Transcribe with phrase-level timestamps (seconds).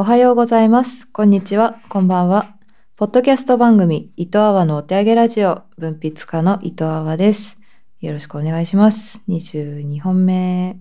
[0.00, 1.06] おはようございます。
[1.08, 1.78] こんにちは。
[1.90, 2.56] こんばんは。
[2.96, 7.58] ポッドキャスト番組、糸あわのお手上げラジオ、文筆家の糸あわです。
[8.00, 9.20] よろしくお願いします。
[9.28, 10.80] 22本目。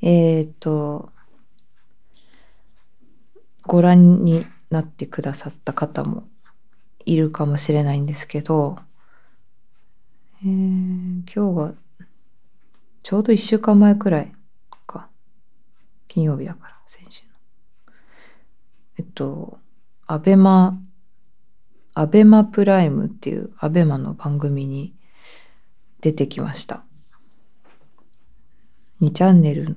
[0.00, 1.10] えーっと、
[3.64, 6.28] ご覧になってくださった方も
[7.04, 8.78] いるかもしれないんですけど、
[10.44, 11.74] えー今日が
[13.02, 14.32] ちょうど1週間前くらい
[14.86, 15.08] か。
[16.06, 17.35] 金曜日だから、先週の。
[18.98, 19.58] えっと、
[20.06, 20.80] アベマ、
[21.94, 24.94] アベマプライムっていうアベマの番組に
[26.00, 26.84] 出てきました。
[29.02, 29.76] 2チャンネル、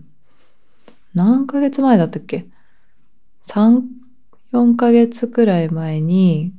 [1.13, 2.45] 何ヶ月前だったっけ
[3.43, 3.81] ?3、
[4.53, 6.53] 4ヶ月くらい前に、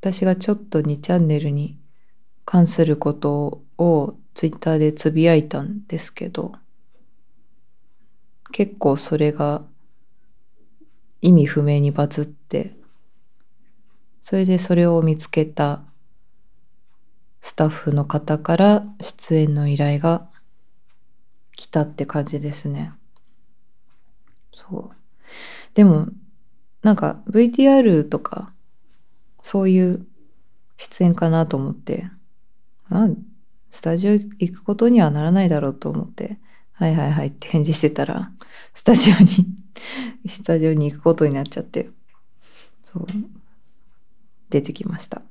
[0.00, 1.78] 私がちょっと2チャンネルに
[2.44, 6.52] 関することをツイッターでつぶやいたんですけど、
[8.50, 9.62] 結構それが
[11.22, 12.72] 意味不明にバズって、
[14.20, 15.82] それでそれを見つけた
[17.40, 20.28] スタッフの方から出演の依頼が
[21.56, 22.92] 来たって感じですね。
[24.52, 24.96] そう。
[25.74, 26.08] でも、
[26.82, 28.52] なんか VTR とか
[29.42, 30.06] そういう
[30.76, 32.10] 出演かなと思って、
[32.88, 33.08] あ
[33.70, 36.38] スタジオ行くことにはならないだろうと思って、
[36.72, 38.32] はいはいはいって返事してたら、
[38.74, 39.46] スタジオに、
[40.26, 41.90] スタジオに行くことになっちゃって、
[42.82, 43.06] そう、
[44.50, 45.22] 出てきました。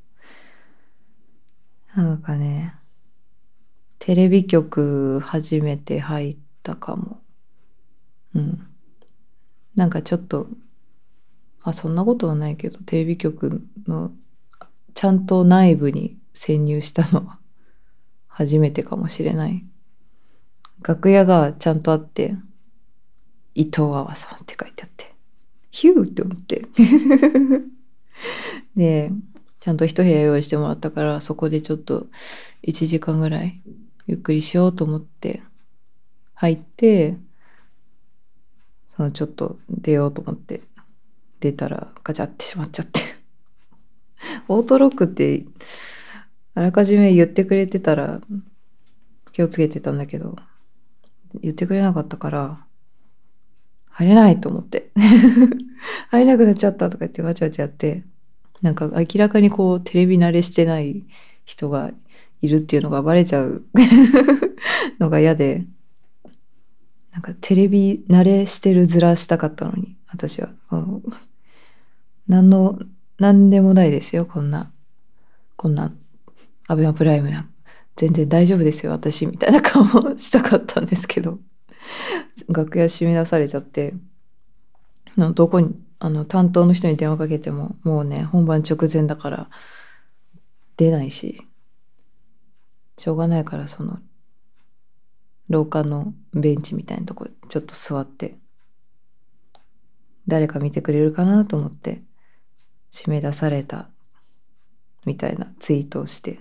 [1.95, 2.75] なんかね、
[3.99, 7.19] テレビ局初めて入ったかも。
[8.33, 8.67] うん。
[9.75, 10.47] なんかちょっと、
[11.63, 14.11] あ、そんなことはないけど、テレビ局の
[14.93, 17.39] ちゃんと内部に潜入したのは
[18.27, 19.65] 初めてかもしれない。
[20.81, 22.35] 楽屋がちゃんとあって、
[23.59, 25.13] 伊藤川さんって書いてあって、
[25.69, 26.65] ヒューって思って。
[28.73, 29.11] で、
[29.59, 32.07] ちゃんと一部屋用意してもらったから、そこでちょっと
[32.63, 33.61] 1時間ぐらい
[34.07, 35.43] ゆっくりしようと思って
[36.35, 37.17] 入って、
[38.95, 40.61] そのちょっと出ようと思って
[41.41, 43.01] 出たらガチャってしまっちゃって。
[44.47, 45.45] オートロックって
[46.53, 48.21] あらかじめ言ってくれてたら
[49.33, 50.37] 気をつけてたんだけど、
[51.41, 52.68] 言ってくれなかったから、
[53.99, 54.91] 入れないと思って。
[56.09, 58.03] 入れなくなっちゃったとか言ってわちゃわちゃやって、
[58.61, 61.03] なんか明らかにこうテレビ慣れしてない
[61.43, 61.91] 人が
[62.41, 63.65] いるっていうのがバレちゃう
[65.01, 65.65] のが嫌で、
[67.11, 70.49] なんかテレビ慣れしてるずらしたかったのに、私は。
[72.29, 72.79] 何の、
[73.17, 74.71] 何でもないですよ、こんな。
[75.57, 75.91] こんな、
[76.69, 77.49] アベマプライムな。
[77.97, 81.39] 全然大丈夫ですよ、私、みたいな顔をしたかったんですけど。
[82.47, 83.93] 楽屋締め出されちゃって、
[85.33, 89.49] どこに、あの、担当の人に電話かけても、もうね、本番直前だから、
[90.77, 91.45] 出ないし、
[92.97, 93.99] しょうがないから、その、
[95.49, 98.37] 廊下のベンチみたいなとこちょっと座って、
[100.27, 102.01] 誰か見てくれるかなと思って、
[102.91, 103.89] 締め出された、
[105.05, 106.39] みたいなツイートをして、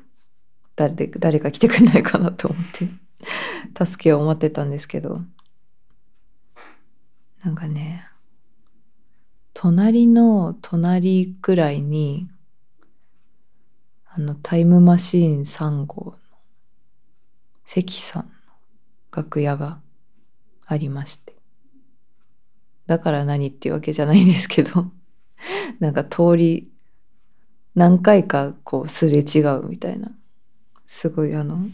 [0.76, 2.88] 誰で、誰か来てくんないかなと思って、
[3.86, 5.22] 助けを待ってたんですけど、
[7.44, 8.04] なんかね、
[9.54, 12.28] 隣の隣くらいに、
[14.06, 16.18] あの、タイムマシーン3号の
[17.64, 18.30] 関さんの
[19.14, 19.80] 楽屋が
[20.66, 21.36] ありまして。
[22.86, 24.90] だから何っていうわけじゃないんですけど、
[25.78, 26.72] なんか通り、
[27.74, 30.10] 何回かこうすれ違うみたいな。
[30.86, 31.68] すごいあの、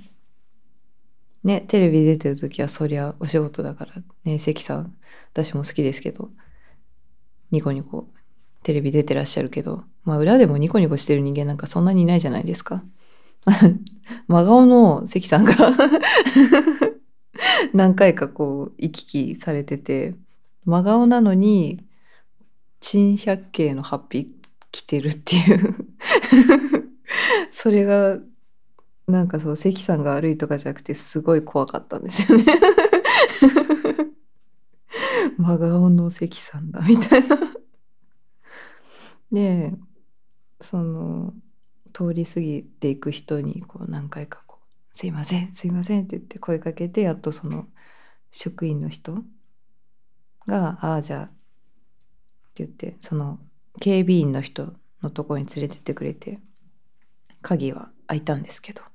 [1.44, 3.92] ね、テレビ出てる時はそりゃお仕事だから
[4.24, 4.94] ね、関さん、
[5.32, 6.30] 私も好きですけど、
[7.50, 8.08] ニコニコ。
[8.64, 12.82] テレビ出てらっしゃるけど、まあ裏でもニコニコしてる人間なんかそんなにいないじゃないですか。
[14.26, 15.54] 真顔の関さんが
[17.74, 20.14] 何回かこう行き来されてて、
[20.64, 21.84] 真顔なのに、
[22.80, 24.26] 珍百景のハッピー
[24.72, 25.76] 着てるっていう。
[27.50, 28.18] それが、
[29.06, 32.44] なんかそう、関さんが悪いとかじゃなくて、すごい怖かったんですよね
[35.36, 37.38] 真顔の関さんだ、みたいな。
[39.30, 39.74] で、
[40.60, 41.34] その、
[41.92, 47.68] 通り過ぎていく人に、こう、何回かこう、すいません、すいませんって言って声かけて、やっとその、
[48.30, 49.22] 職員の人
[50.46, 51.28] が、ああ、じゃあ、っ
[52.54, 53.38] て言って、その、
[53.80, 54.72] 警備員の人
[55.02, 56.40] のところに連れてってくれて、
[57.42, 58.93] 鍵は開いたんですけど。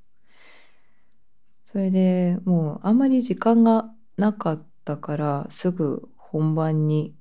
[1.72, 7.14] それでもうあんまり時間がなかったから、すぐ本番に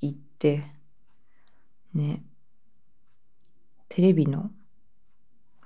[0.00, 0.64] 行って
[1.94, 2.24] ね。
[3.88, 4.50] テレビの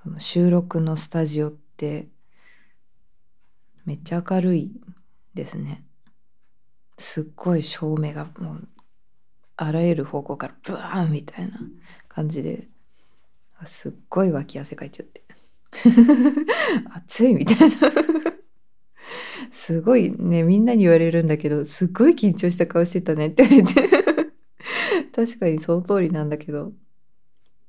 [0.04, 2.08] の収録のスタジオって
[3.86, 4.70] めっちゃ明るい
[5.32, 5.84] ですね。
[6.98, 8.68] すっごい照明がもう
[9.56, 11.58] あらゆる方向からブワーンみたいな
[12.08, 12.68] 感じで
[13.64, 15.23] すっごい脇汗かいちゃって。
[16.94, 17.74] 暑いみたいな。
[19.50, 23.88] すごいねみんなに言われるんだけどすっごい緊張した顔してたねって言われて。
[25.14, 26.72] 確かにその通りなんだけど。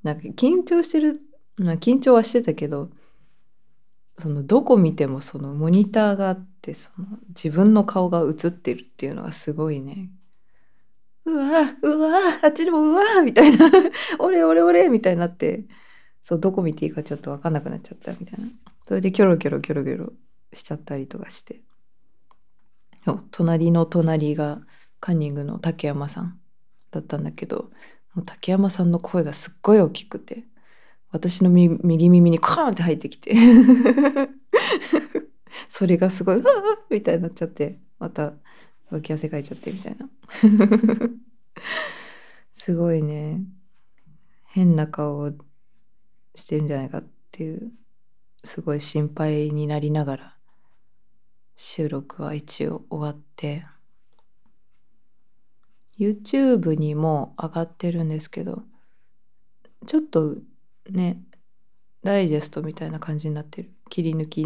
[0.06, 1.14] なんか緊張してる、
[1.58, 2.92] まあ、緊張はしてたけど
[4.20, 10.12] そのどこ見てもそのモニターがあってその自分の顔が映ってるっていうのがすごいね。
[11.26, 12.12] うわうわ
[12.44, 13.70] あっちにもうわみたいな。
[14.20, 15.66] 俺俺俺みたいになって。
[16.28, 18.48] そうどこ見ていいかちょっと分かんなくなっちゃったみたいな。
[18.88, 20.14] それでキョロキョロキョロキョロ
[20.54, 21.62] しちゃったりとかして。
[23.30, 24.62] 隣の隣が
[25.00, 26.40] カンニングの竹山さん
[26.90, 27.70] だったんだけど
[28.16, 30.46] もう竹山さんの声がすっごい大きくて
[31.12, 33.36] 私の右耳にカーンって入ってきて。
[35.70, 36.54] それがすごい「わあ!」
[36.90, 38.34] みたいになっちゃってまた
[38.90, 40.10] 脇汗かいちゃってみたいな。
[42.52, 43.44] すごいね。
[44.46, 45.32] 変な顔を
[46.36, 47.72] してるんじゃないかっていう
[48.44, 50.36] すごい心配になりながら
[51.56, 53.66] 収録は一応終わって。
[55.98, 58.64] YouTube にも上がってるんですけど
[59.86, 60.36] ちょっと
[60.90, 61.22] ね
[62.04, 63.72] ダイジェストみたいな感じになってる。
[63.90, 64.46] 切り抜き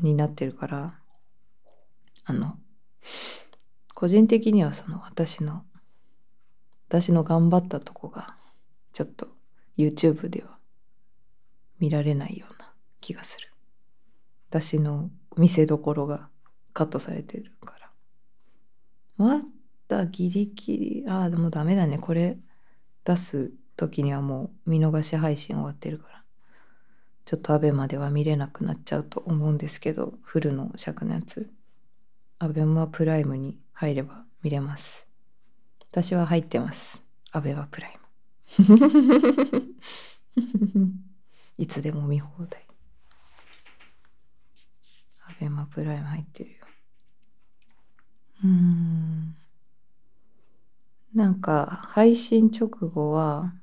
[0.00, 0.94] になってるから
[2.24, 2.56] あの
[3.94, 5.64] 個人的にはその私の
[6.88, 8.36] 私の頑張ったとこが
[8.92, 9.28] ちょっと
[9.76, 10.53] YouTube では
[11.84, 12.72] 見られないような
[13.02, 13.50] 気がする。
[14.48, 16.28] 私の見せどころが
[16.72, 17.90] カットされてるから。
[19.18, 19.42] ま
[19.86, 21.04] たギリギリ。
[21.06, 21.98] ああでもダメだね。
[21.98, 22.38] これ
[23.04, 26.22] 出す時にはもう見逃し配信終わってるから。
[27.26, 30.14] ちょっとアベマでは見れなくなっちゃうと思うんですけど。
[30.22, 31.50] フルの尺のやつ。
[32.38, 35.06] アベマプライムに入れば見れます。
[35.90, 37.02] 私は入ってます。
[37.30, 38.04] アベマプライム。
[41.58, 42.66] いつでも見放題。
[45.26, 46.56] アベマプライム入ってるよ。
[48.44, 49.36] うん。
[51.14, 53.54] なんか配信直後は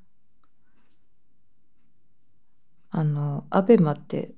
[2.89, 4.33] あのアベマって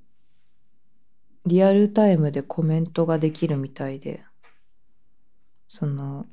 [1.46, 4.24] リアルタイムでコメントができるみたいで
[5.68, 6.26] その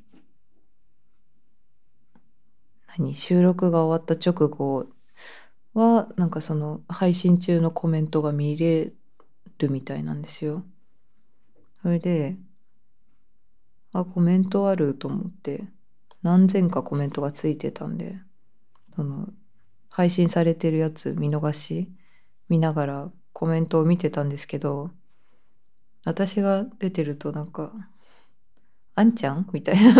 [2.98, 4.86] 何収録が終わった直後
[5.74, 8.92] はなんかその配信中のコメントが見れ
[9.58, 10.64] るみたいなんですよ。
[11.82, 12.36] それで
[13.92, 15.64] あコメントあると思って
[16.22, 18.16] 何千かコメントがついてたんで
[18.94, 19.28] その
[19.90, 21.90] 配信されてるやつ見逃し
[22.48, 24.90] 見ながらコメントを見てたんですけど
[26.04, 27.72] 私が出てるとなんか
[28.94, 29.94] 「あんちゃん?」みたいな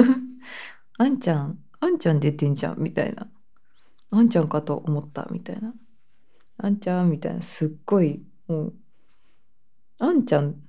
[0.98, 3.28] 「あんちゃんあんちゃん出てんじゃん」みたいな
[4.12, 5.74] 「あんちゃんかと思った」みたいな
[6.58, 7.42] 「あんちゃん」みたいな。
[7.42, 8.74] すっごいもう
[9.98, 10.62] 「あんちゃん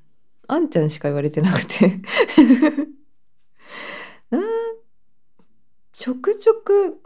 [0.47, 2.01] あんちゃんしか言われてなくて。
[4.31, 4.37] あ
[5.91, 7.03] ちょくちょく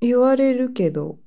[0.00, 1.18] 言われるけど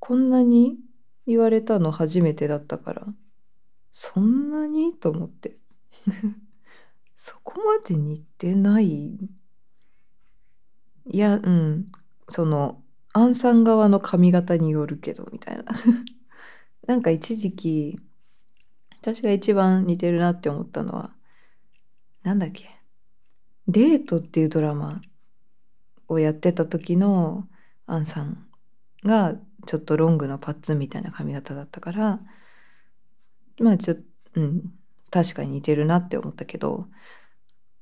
[0.00, 0.78] こんなに
[1.26, 3.06] 言われたの初めてだったから
[3.92, 5.56] そんなにと思って。
[7.14, 9.14] そこまで似てない。
[11.06, 11.92] いやうん。
[12.28, 15.64] そのアンさん側の髪型によるけどみたいな。
[16.86, 17.98] なんか一時期
[19.00, 21.14] 私が一番似てるなって思ったのは
[22.22, 22.68] なんだっけ
[23.68, 25.00] デートっていうドラマ
[26.08, 27.48] をやってた時の
[27.86, 28.46] アンさん
[29.02, 29.34] が
[29.66, 32.20] ちょっとロングのパッツンみたいな髪型だったから
[33.58, 34.02] まあちょっと
[34.34, 34.74] うん
[35.10, 36.88] 確かに似てるなって思ったけど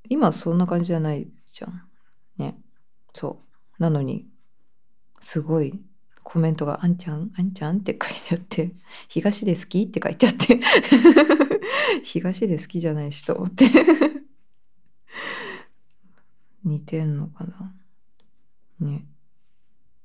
[0.08, 1.88] 今そんな感じじゃないじゃん。
[2.36, 2.58] ね。
[3.14, 3.40] そ
[3.78, 3.82] う。
[3.82, 4.26] なのに
[5.22, 5.80] すごい
[6.22, 8.72] コメントが「あんちゃんあんちゃん」って書いてあって
[9.08, 10.60] 「東で好き?」って書いてあって
[12.02, 13.66] 東で好きじゃないしと思って
[16.64, 17.74] 似てんのかな。
[18.80, 19.04] ね。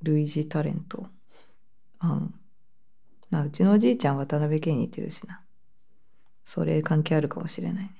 [0.01, 1.07] 類似タレント。
[2.01, 2.33] うん
[3.29, 5.41] まあうちのおじいちゃん渡辺家に似てるしな。
[6.43, 7.91] それ関係あるかもしれないね。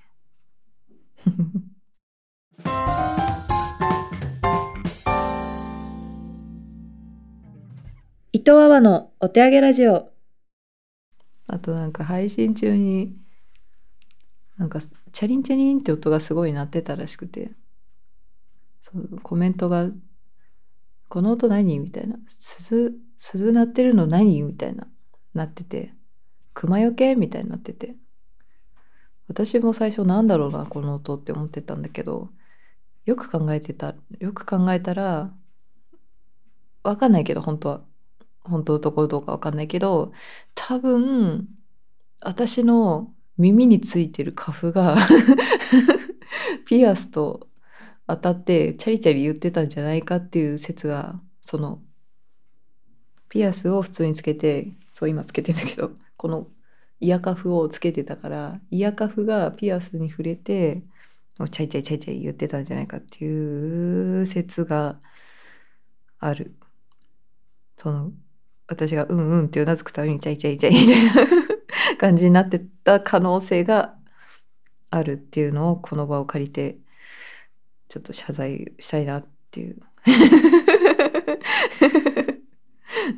[8.48, 10.10] 藤阿波のお手上げラジオ
[11.48, 13.14] あとなんか配信中に
[14.58, 14.80] なんか
[15.12, 17.52] チャリンチャリンって音がすごい鳴ってたらしくて
[18.80, 19.92] そのコメントが
[21.10, 24.88] 「この音何?」みたいな「鈴鈴鳴ってるの何?」みたいな
[25.34, 25.94] なってて
[26.56, 27.98] 「熊よけ?」みたいになってて
[29.28, 32.30] 私も最初なんだろうなこの音って思ってたんだけど
[33.04, 35.36] よく考えてたよく考えたら
[36.84, 37.87] わかんないけど本当は
[38.48, 40.14] 本当のところどうかわかんないけど
[40.56, 41.48] 多分
[42.22, 44.98] 私の耳についてる花粉が
[46.66, 47.48] ピアスと
[48.08, 51.82] 当たってチャリチャリ言ってたんじゃないかっていう説がその
[53.30, 56.48] ピアスを普通につけてそう今つけてんだけどこの
[57.00, 60.82] イヤカフをつけてたからイヤカフがピアスに触れて
[61.52, 65.00] チャイチャイチャイチャイ言ってたんじゃないかっていう説が
[66.20, 66.56] ある。
[67.76, 68.12] その
[68.68, 71.48] 私がうんうんってうなずくためにチャイチャイチャイみたいな
[71.98, 73.96] 感じになってた可能性が
[74.90, 76.78] あるっていうのをこの場を借りて
[77.88, 79.78] ちょっと謝罪したいなっていう。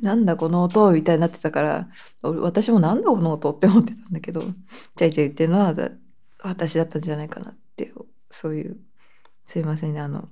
[0.01, 1.89] なんだこの音みたいになってたから
[2.21, 4.41] 私もなんだこの音って思ってたんだけど
[4.95, 5.75] チャイチャイ言ってるのは
[6.43, 7.91] 私だったんじゃないかなって
[8.29, 8.77] そういう
[9.47, 10.29] すいませんねあの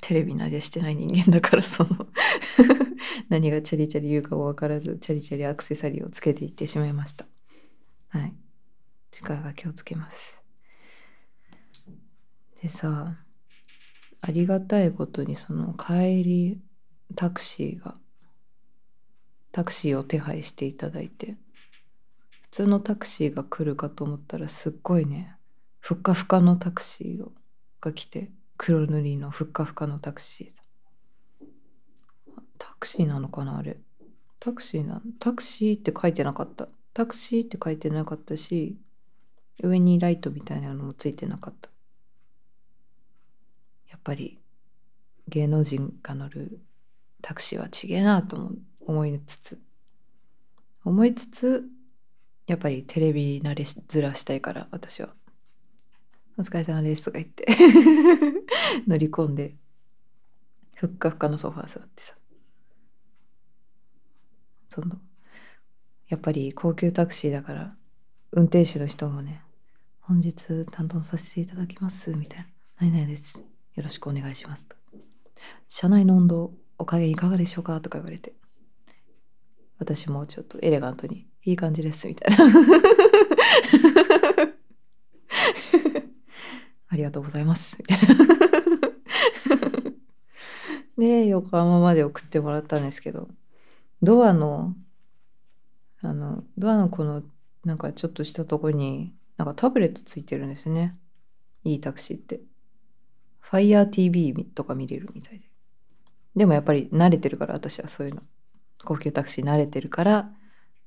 [0.00, 2.06] テレビ慣れしてない人間だからその
[3.28, 7.26] 何がチャリチャリ言うかも分からずチャリチャリアクセサリーをつけていってしまいました。
[8.08, 8.34] はい。
[9.10, 10.40] 次回は気をつけます。
[12.62, 13.16] でさ
[14.20, 16.60] ありがたいことにその帰り
[17.14, 17.96] タクシーが
[19.52, 21.36] タクシーを手配していただいて
[22.42, 25.36] 普通のタクシーが来るかと思ったらすっごいね
[25.78, 27.30] ふっかふかのタクシー
[27.80, 31.46] が来て黒塗りのふっかふかのタクシー
[32.58, 33.78] タクシーなのかなあれ。
[34.38, 36.68] タクシーなタクシーって書いてなかった。
[36.94, 38.76] タクシーって書いてなかったし
[39.62, 41.70] 上にライトみたいなのもついてなかった。
[43.90, 44.38] やっぱり
[45.28, 46.60] 芸能人が乗る
[47.22, 49.60] タクシーはちげえなと思いつつ。
[50.84, 51.68] 思いつつ
[52.46, 55.14] やっぱりテレビ慣れずらしたいから私は
[56.38, 57.46] 「お疲れ様です」とか言って。
[58.86, 59.56] 乗り込んで。
[60.74, 62.14] ふっかふかのソファー座ってさ。
[64.68, 65.00] その
[66.08, 67.76] やっぱり高級タクシーだから
[68.32, 69.42] 運転手の人もね
[70.00, 72.46] 「本日担当させていただきます」みたいな
[72.80, 73.42] 「何々です。
[73.74, 74.76] よろしくお願いします」と
[75.66, 78.34] 「車内の温度お加減いかがでしょうか?」とか言われて。
[79.78, 82.44] 私もちょっとエレガントに「いい感じです」みたいな。
[87.06, 87.78] がとうございます」
[90.98, 93.28] で横浜まで送ってもらったんですけど
[94.02, 94.74] ドアの
[96.00, 97.22] あのドアのこの
[97.64, 100.96] なんかちょっとしたとこになんかタブレットついてるんですね。
[101.64, 102.40] いいタクシーって。
[103.42, 105.46] FireTV とか見れるみたいで。
[106.36, 108.22] でもやっぱり慣れてるから私はそういうの。
[108.84, 110.32] 高級タクシー慣れてるから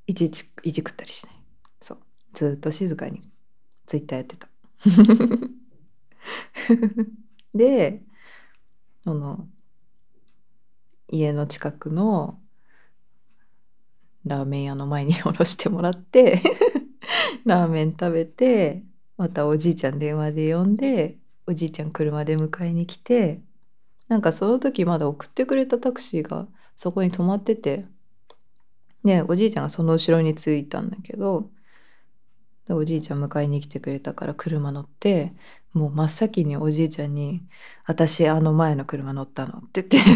[0.08, 1.36] いちいちいじくったりしない。
[1.82, 1.98] そう。
[2.34, 3.30] ずっと静かに
[3.86, 4.50] ツイッターやってた。
[7.54, 8.04] で
[9.04, 9.48] その
[11.08, 12.40] 家の近くの
[14.26, 16.40] ラーメン屋の前に降ろしてもらって
[17.46, 18.84] ラーメン食べて
[19.18, 23.42] またおじいちゃん電話で呼んでおじいちゃん車で迎えに来て
[24.08, 27.86] なんかその時まだ送ってくれたタクシーがそこに止まってて
[29.04, 31.50] でおじいちゃんがその後ろに着いたんだけど
[32.70, 35.34] おじいちゃん迎えに来てくれたから車乗って
[35.74, 37.44] もう真っ先におじいちゃんに
[37.86, 40.10] 「私あの前の車乗ったの」って言って。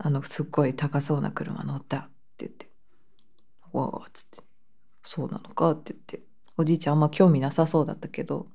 [0.00, 2.70] あのすっごい高そうな車乗ったって言って
[3.72, 4.38] 「わあ」っつって
[5.02, 6.28] 「そうなのか」って言って。
[6.58, 8.48] おじいちゃんあんま興味なさそうだったけど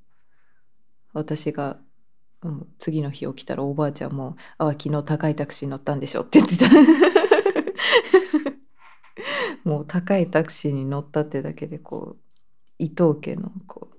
[1.14, 1.80] 私が、
[2.78, 6.66] 次の日起きたらおばあちゃんも「ああ昨日高いタクシー乗ったんでしょ」って言ってた。
[9.64, 12.24] もう高いタクシーに乗ったってだけでこう
[12.80, 13.90] 伊藤家のこ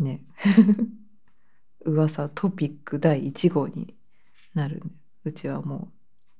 [0.00, 0.22] うね。
[1.84, 3.94] 噂トピック第1号に
[4.52, 4.90] なる、ね、
[5.24, 5.92] うちはもう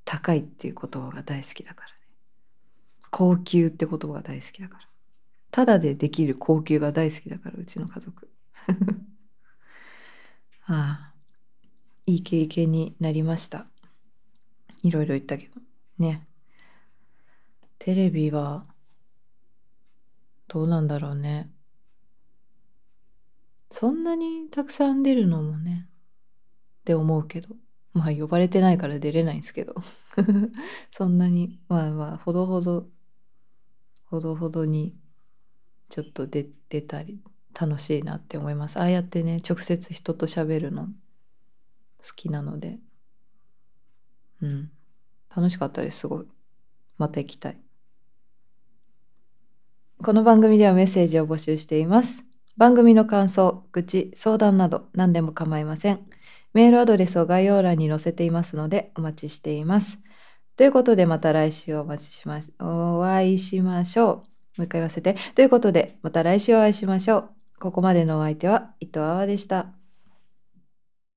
[0.05, 1.95] 高いっていう言葉が大好きだからね。
[3.11, 4.89] 高級って言葉が大好きだから。
[5.51, 8.31] ただでできる高級が大好きだからうちの家族。
[10.67, 11.15] ああ
[12.05, 13.67] いい経験になりました。
[14.83, 15.61] いろいろ言ったけど。
[15.99, 16.28] ね。
[17.79, 18.65] テレビは
[20.49, 21.51] どうなんだろうね。
[23.71, 25.87] そんなにたくさん出るのもね
[26.81, 27.55] って思うけど。
[27.93, 29.75] まあ呼ばれてないから出れないんですけど。
[30.91, 32.89] そんなにまあまあほどほど
[34.05, 34.97] ほどほどに
[35.89, 37.23] ちょっと出出たり
[37.59, 38.79] 楽しいなって思います。
[38.79, 40.93] ああやってね直接人と喋るの好
[42.17, 42.79] きなので。
[44.41, 44.71] うん。
[45.35, 46.27] 楽しかったですすごい。
[46.97, 47.61] また行きたい。
[50.01, 52.25] この番組ではメッセージを募集しています。
[52.57, 56.07] 番組の感想愚痴相談など何でも構いません。
[56.55, 59.99] メールアドレスを概要欄に載せていますのでお待ちしています。
[60.57, 64.07] ということでまた来週お待ちしましお会いしましょう。
[64.09, 64.23] も
[64.59, 65.17] う一回言わせて。
[65.35, 67.31] ということでまた来週お会いしましょう。
[67.59, 69.78] ここまでのお相手は伊藤あわでした。